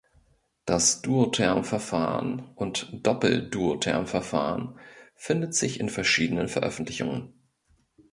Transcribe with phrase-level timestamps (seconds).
[0.65, 4.79] Das "Duotherm-Verfahren" und "Doppel-Duotherm-Verfahren"
[5.13, 7.39] findet sich in verschiedenen Veröffentlichungen.